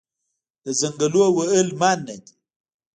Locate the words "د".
0.63-0.65